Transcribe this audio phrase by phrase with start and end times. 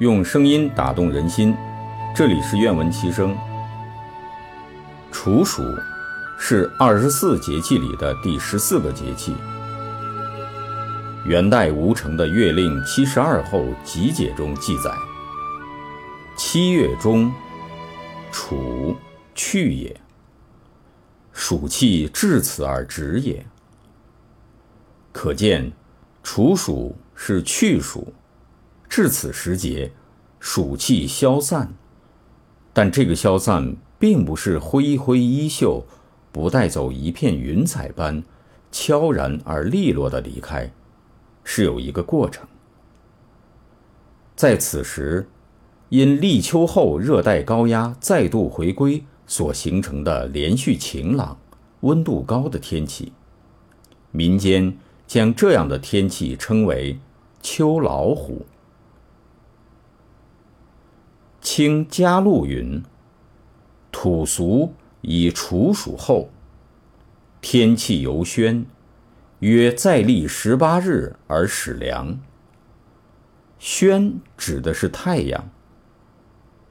[0.00, 1.54] 用声音打动人心。
[2.16, 3.36] 这里是愿闻其声。
[5.12, 5.62] 处暑
[6.38, 9.34] 是二十四节气里的第十四个节气。
[11.26, 14.90] 元代吴承的《月令七十二候集解》中记载
[16.34, 17.30] ：“七月中，
[18.32, 18.96] 处，
[19.34, 19.94] 去也。
[21.30, 23.44] 暑气至此而止也。”
[25.12, 25.70] 可见，
[26.22, 28.14] 处暑是去暑，
[28.90, 29.92] 至此时节，
[30.40, 31.72] 暑气消散。
[32.72, 35.86] 但这个消散并不是挥挥衣袖，
[36.32, 38.24] 不带走一片云彩般
[38.72, 40.72] 悄然而利落的离开，
[41.44, 42.48] 是有一个过程。
[44.34, 45.28] 在此时，
[45.90, 51.38] 因立秋后热带高压再度回归所形成的连续晴朗、
[51.82, 53.12] 温度高的天气，
[54.10, 56.98] 民间将这样的天气称为
[57.40, 58.44] “秋老虎”。
[61.40, 62.82] 清嘉禄云
[63.90, 66.28] ：“土俗以处暑后，
[67.40, 68.66] 天气尤宣，
[69.38, 72.20] 约再历十八日而始凉。
[73.58, 75.48] 宣指的是太阳。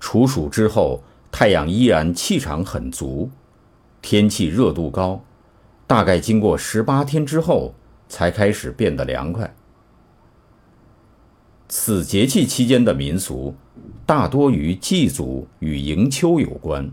[0.00, 3.30] 处暑之后，太阳依然气场很足，
[4.00, 5.22] 天气热度高，
[5.86, 7.74] 大概经过十八天之后，
[8.08, 9.54] 才开始变得凉快。
[11.86, 13.54] 此节气期间的民俗。”
[14.06, 16.90] 大多与祭祖与迎秋有关。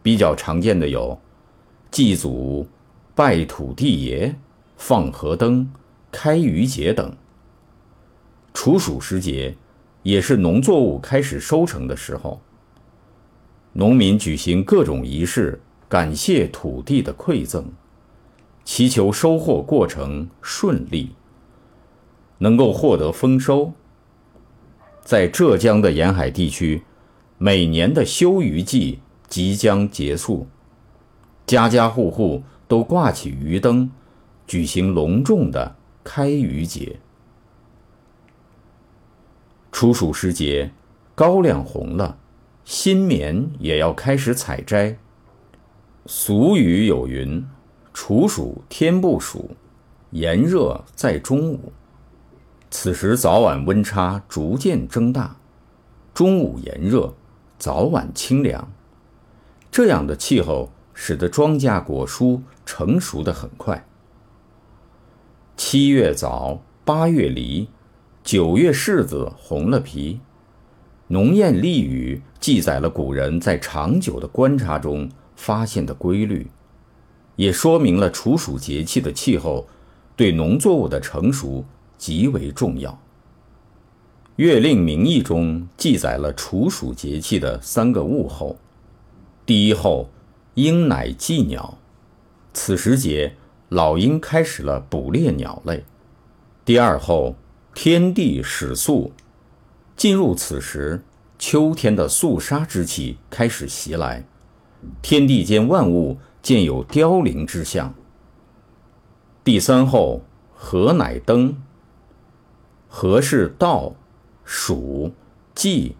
[0.00, 1.20] 比较常见的有
[1.90, 2.68] 祭祖、
[3.16, 4.36] 拜土地爷、
[4.76, 5.68] 放河灯、
[6.12, 7.16] 开渔节等。
[8.52, 9.56] 处暑时节，
[10.04, 12.40] 也是农作物开始收成的时候，
[13.72, 17.66] 农民举行各种仪式，感谢土地的馈赠，
[18.64, 21.10] 祈求收获过程顺利，
[22.38, 23.72] 能够获得丰收。
[25.02, 26.82] 在浙江的沿海地区，
[27.38, 30.46] 每年的休渔季即将结束，
[31.46, 33.90] 家家户户都挂起鱼灯，
[34.46, 37.00] 举行隆重的开渔节。
[39.70, 40.70] 处暑时节，
[41.14, 42.16] 高粱红了，
[42.64, 44.96] 新棉也要开始采摘。
[46.06, 47.44] 俗语有云
[47.92, 49.50] ：“处暑天不暑，
[50.10, 51.72] 炎热在中午。”
[52.76, 55.36] 此时早晚温差逐渐增大，
[56.12, 57.14] 中午炎热，
[57.56, 58.68] 早晚清凉。
[59.70, 63.86] 这样的气候使得庄稼果蔬成熟的很快。
[65.56, 67.68] 七月枣，八月梨，
[68.24, 70.18] 九月柿子红了皮。
[71.06, 76.50] 农谚俚语记载了古人在长久的观察中发现的规律，
[77.36, 79.68] 也说明了处暑节气的气候
[80.16, 81.64] 对农作物的成熟。
[82.04, 82.90] 极为重要。
[84.36, 88.58] 《月令名义》中记载了处暑节气的三个物候：
[89.46, 90.10] 第一候，
[90.52, 91.78] 鹰乃祭鸟，
[92.52, 93.36] 此时节
[93.70, 95.84] 老鹰开始了捕猎鸟类；
[96.62, 97.36] 第二候，
[97.72, 99.10] 天地始肃，
[99.96, 101.02] 进入此时，
[101.38, 104.26] 秋天的肃杀之气开始袭来，
[105.00, 107.94] 天地间万物渐有凋零之象。
[109.42, 110.20] 第三候，
[110.54, 111.56] 禾乃登。
[112.96, 113.92] 禾是稻、
[114.46, 115.10] 黍、
[115.52, 115.96] 稷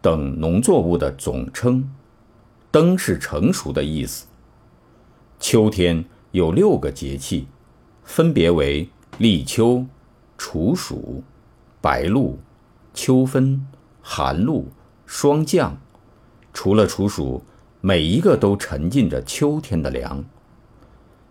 [0.00, 1.88] 等农作物的总称，
[2.68, 4.26] 登是成熟的意思。
[5.38, 7.46] 秋天有六个节气，
[8.02, 8.88] 分别为
[9.18, 9.86] 立秋、
[10.36, 11.22] 处暑、
[11.80, 12.40] 白露、
[12.92, 13.64] 秋分、
[14.02, 14.66] 寒露、
[15.06, 15.80] 霜降。
[16.52, 17.44] 除了处暑，
[17.80, 20.24] 每一个都沉浸着秋天的凉，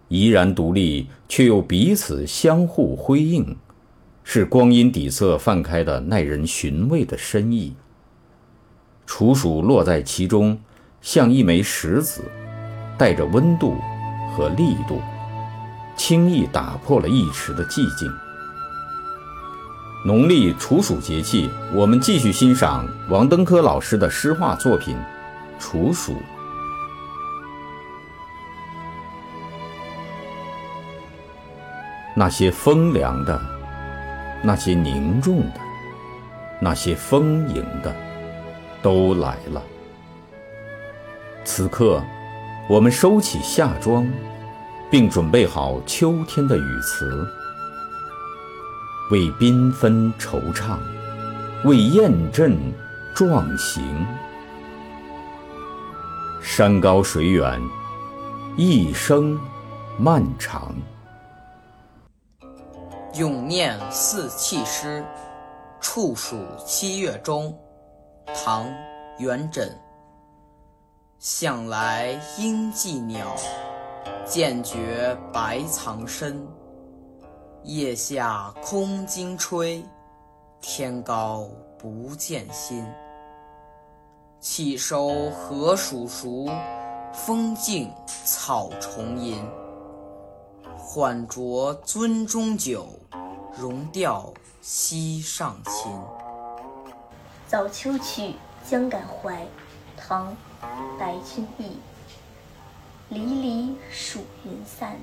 [0.07, 3.57] 怡然独立，却又彼此相互辉映。
[4.33, 7.75] 是光阴底色泛开的耐人寻味的深意。
[9.05, 10.57] 处暑落在其中，
[11.01, 12.23] 像一枚石子，
[12.97, 13.75] 带着温度
[14.31, 15.01] 和力度，
[15.97, 18.09] 轻易打破了一池的寂静。
[20.05, 24.95] 农历处暑节气，我们继续欣赏王登科老师的诗画作品
[25.61, 26.13] 《处暑》。
[32.15, 33.60] 那些风凉的。
[34.43, 35.59] 那些凝重的，
[36.59, 37.95] 那些丰盈的，
[38.81, 39.61] 都来了。
[41.43, 42.01] 此刻，
[42.69, 44.07] 我们收起夏装，
[44.89, 47.27] 并准备好秋天的语词，
[49.11, 50.77] 为缤纷惆怅，
[51.65, 52.57] 为雁阵
[53.13, 53.83] 壮行。
[56.41, 57.61] 山高水远，
[58.57, 59.39] 一生
[59.97, 60.73] 漫长。
[63.15, 65.03] 咏念四气诗，
[65.81, 67.53] 处暑七月中，
[68.27, 68.65] 唐·
[69.17, 69.69] 元稹。
[71.19, 73.35] 向来应寄鸟，
[74.25, 76.41] 渐觉白藏身。
[77.63, 79.83] 夜下空惊吹，
[80.61, 82.87] 天高不见心。
[84.39, 86.49] 气收何属熟？
[87.11, 87.91] 风静
[88.25, 89.45] 草重吟。
[90.93, 92.85] 缓酌樽中酒，
[93.57, 95.89] 融调溪上琴。
[97.47, 98.21] 《早秋曲·
[98.69, 99.43] 江感怀》
[99.95, 100.27] 唐·
[100.99, 101.77] 白居易。
[103.07, 104.97] 离离暑云散，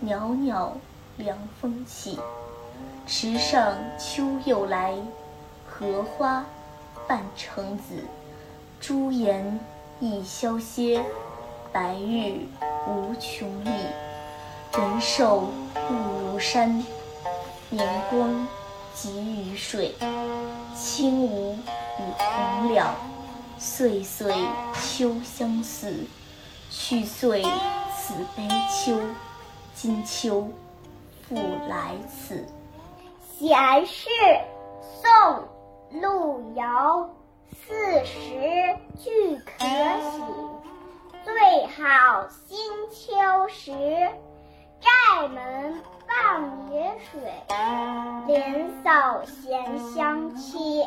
[0.00, 0.76] 袅袅
[1.16, 2.20] 凉风起。
[3.04, 4.94] 池上秋又来，
[5.66, 6.46] 荷花
[7.08, 8.04] 半成子。
[8.80, 9.58] 朱颜
[9.98, 11.04] 易消歇，
[11.72, 12.38] 白日
[12.86, 13.70] 无穷力。
[14.72, 16.84] 人瘦不如山，
[17.70, 18.46] 年光
[18.94, 19.94] 急于水。
[20.76, 21.56] 轻舞
[21.98, 22.94] 与鸿鸟，
[23.58, 24.34] 岁岁
[24.74, 26.06] 秋相似。
[26.70, 27.42] 去岁
[27.96, 28.96] 此悲秋，
[29.74, 30.48] 今秋
[31.26, 31.34] 复
[31.68, 32.46] 来此。
[33.38, 34.08] 闲事，
[35.02, 35.10] 宋·
[36.00, 37.10] 陆游。
[37.50, 40.24] 四时俱可醒，
[41.24, 42.58] 最好新
[42.90, 43.72] 秋时。
[45.08, 47.22] 寨门傍野水，
[48.26, 49.64] 莲扫闲
[49.94, 50.86] 香期。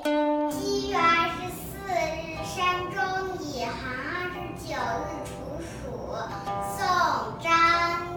[0.51, 2.99] 七月二十四日山中
[3.39, 3.73] 一寒，
[4.13, 4.75] 二十九
[5.07, 5.33] 日处
[5.65, 5.65] 暑。
[6.77, 6.85] 宋·
[7.43, 8.10] 张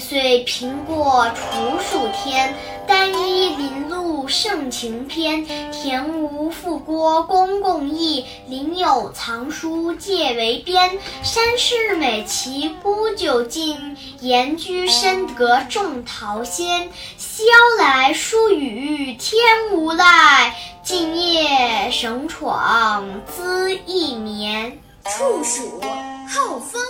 [0.00, 1.42] 岁平过处
[1.78, 2.54] 暑天，
[2.86, 5.44] 单衣林路胜晴天。
[5.70, 10.98] 田无复郭公共议，林有藏书借为边。
[11.22, 16.90] 山势美奇沽酒尽，岩居深得种桃鲜。
[17.18, 17.44] 宵
[17.78, 19.38] 来疏雨天
[19.72, 24.78] 无赖，静夜绳闯资一眠。
[25.04, 25.80] 处暑，
[26.28, 26.82] 后风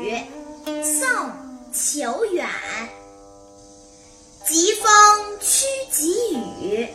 [0.00, 0.18] 雨。
[0.82, 1.08] 宋·
[1.72, 2.46] 求远。
[4.46, 4.86] 疾风
[5.40, 6.88] 驱疾雨，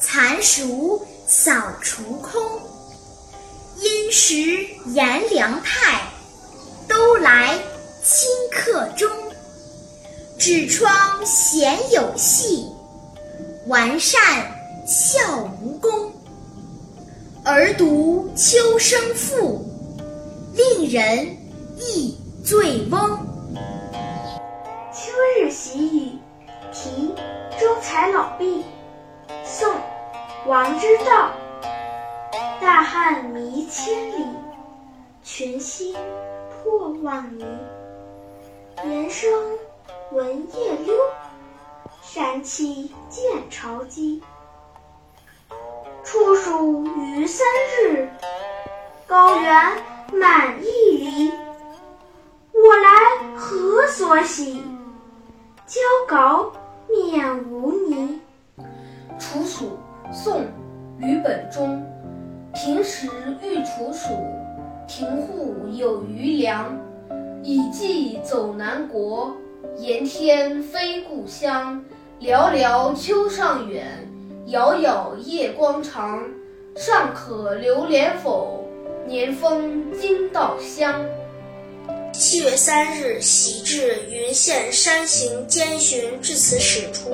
[0.00, 2.42] 残暑扫除空。
[3.78, 4.36] 阴时
[4.92, 6.02] 炎凉态，
[6.86, 7.58] 都来
[8.04, 9.08] 顷刻中。
[10.38, 12.66] 纸窗闲有戏，
[13.66, 14.20] 完善
[14.86, 16.12] 笑无功。
[17.44, 19.64] 儿读秋声赋，
[20.54, 21.36] 令人
[21.78, 23.31] 忆醉翁。
[25.22, 26.18] 春日喜雨，
[26.72, 27.14] 题
[27.56, 28.64] 周才老毕。
[29.44, 29.72] 宋·
[30.46, 31.30] 王之道。
[32.60, 34.26] 大汉弥千里，
[35.22, 35.94] 群星
[36.50, 37.46] 破万里。
[38.84, 39.30] 猿声
[40.10, 40.92] 闻夜溜，
[42.02, 44.20] 山气见潮鸡。
[46.02, 47.46] 处暑余三
[47.78, 48.08] 日，
[49.06, 49.54] 高原
[50.12, 51.32] 满一里。
[52.52, 54.60] 我来何所喜？
[55.66, 56.52] 交稿
[56.88, 58.20] 免无泥。
[59.18, 59.78] 处暑，
[60.12, 60.40] 宋·
[60.98, 61.82] 吕本中。
[62.52, 63.08] 平时
[63.42, 64.08] 欲处暑，
[64.86, 66.76] 庭户有余粮。
[67.42, 69.34] 已寄走南国，
[69.76, 71.82] 炎天非故乡。
[72.20, 73.86] 寥寥秋尚远，
[74.46, 76.22] 杳杳夜光长。
[76.74, 78.64] 尚可留连否？
[79.06, 81.00] 年丰金稻香。
[82.12, 87.10] 七月三日，喜至云县山行兼巡至此始出。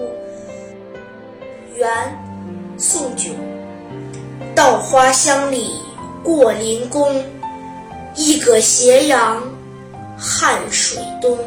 [1.76, 1.88] 元，
[2.76, 3.32] 宋炯。
[4.56, 5.70] 稻花香里
[6.24, 7.24] 过林宫，
[8.16, 9.40] 一葛斜阳
[10.18, 11.38] 汉水东。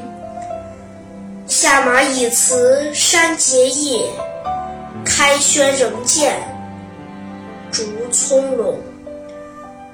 [1.45, 4.09] 下马已辞山结叶，
[5.05, 6.41] 开轩仍见
[7.69, 8.75] 竹葱茏。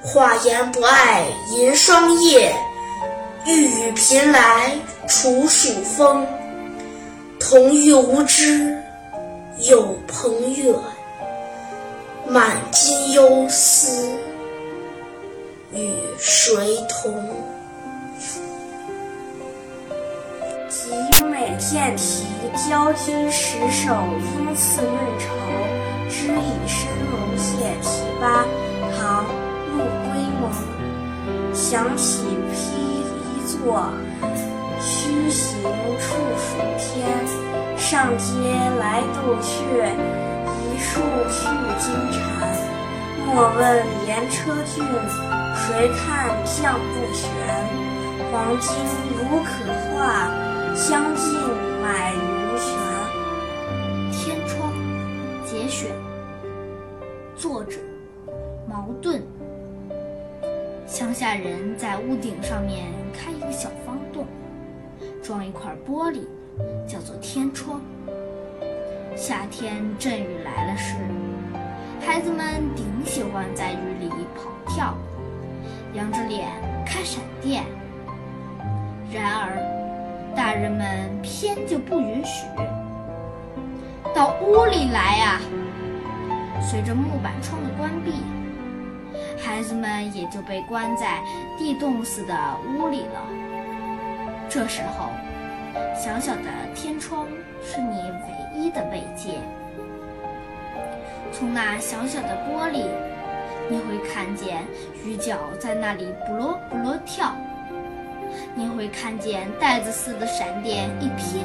[0.03, 1.25] 画檐不爱
[1.57, 2.55] 银霜叶。
[3.48, 4.74] 欲与贫来
[5.08, 6.27] 处暑风，
[7.39, 8.77] 同欲无知
[9.70, 10.75] 有朋远。
[12.27, 14.06] 满襟忧思
[15.74, 17.24] 与谁同？
[20.68, 22.25] 即每见题
[22.70, 23.96] 交君十首，
[24.36, 25.25] 因次论酬，
[26.10, 27.46] 知以深蒙谢
[27.82, 28.46] 题八。
[29.00, 29.24] 唐·
[29.72, 30.51] 陆龟蒙。
[31.54, 32.97] 想起披衣
[33.48, 33.88] 作，
[34.82, 37.08] 须行处暑天。
[37.77, 38.34] 上阶
[38.77, 39.96] 来斗雀，
[40.60, 41.00] 一树
[41.30, 41.48] 续
[41.80, 42.20] 金蝉。
[43.25, 44.84] 莫问连车俊，
[45.56, 47.24] 谁看将不全？
[48.30, 48.75] 黄金
[49.08, 49.50] 如可
[49.96, 50.27] 化，
[50.75, 51.39] 将尽
[51.82, 52.68] 买如泉。
[54.12, 54.74] 天窗，
[55.46, 55.89] 节选。
[57.38, 57.77] 作者：
[58.68, 59.24] 茅盾。
[60.88, 64.25] 乡下人在屋顶上面开一个小方洞，
[65.24, 66.21] 装一块玻璃，
[66.88, 67.81] 叫做天窗。
[69.15, 70.95] 夏天阵雨来了时，
[72.00, 74.95] 孩子们顶喜欢在雨里跑跳，
[75.93, 76.47] 仰着脸
[76.86, 77.63] 看闪电。
[79.12, 82.45] 然而，大人们偏就不允许。
[84.13, 85.41] 到屋里来呀！
[86.62, 88.13] 随着木板窗的关闭，
[89.38, 91.22] 孩子们也就被关在
[91.58, 92.36] 地洞似的
[92.67, 93.22] 屋里了。
[94.50, 95.10] 这时候，
[95.96, 97.27] 小小的天窗
[97.63, 99.39] 是你唯一的慰藉。
[101.32, 102.86] 从那小小的玻璃，
[103.70, 104.63] 你会看见
[105.06, 107.34] 鱼脚在那里不落不落跳。
[108.56, 111.41] 你会看见袋子似的闪电一瞥，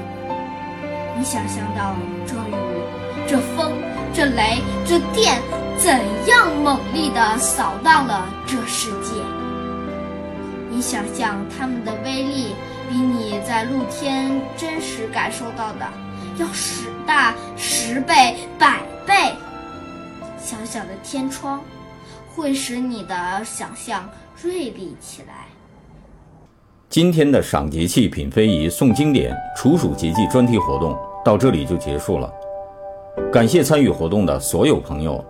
[1.19, 1.95] 你想象到
[2.27, 3.73] 这雨、这风、
[4.15, 5.41] 这雷、这电
[5.83, 5.91] 怎
[6.29, 9.21] 样猛烈地扫荡了这世界。
[10.71, 12.55] 你想象它们的威力
[12.89, 15.89] 比你在露天真实感受到的
[16.39, 19.35] 要十大十倍、百倍。
[20.39, 21.61] 小小的天窗
[22.33, 24.09] 会使你的想象
[24.41, 25.47] 锐利起来。
[26.89, 32.33] 今天的赏节气、品非遗、诵经典、处暑节气专题活动到这里就结束了。
[33.33, 35.23] 感谢参与活动的所有朋友，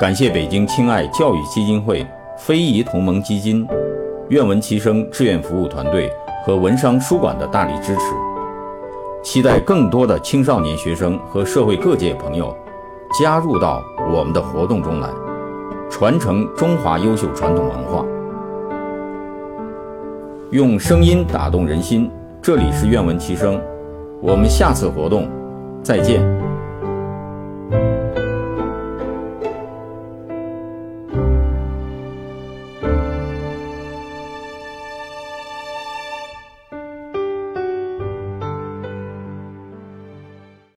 [0.00, 2.06] 感谢北京亲爱教育基金会、
[2.38, 3.68] 非遗同盟基金、
[4.30, 6.10] 愿闻其声志愿服务团队
[6.42, 8.00] 和文商书馆的大力支持。
[9.22, 12.56] 期待更多的青少年学生和社会各界朋友
[13.20, 15.10] 加入到我们的活动中来，
[15.90, 18.02] 传承中华优秀传统文化。
[20.50, 23.60] 用声音打动人心，这里是愿闻其声，
[24.22, 25.28] 我们下次活动
[25.82, 26.49] 再见。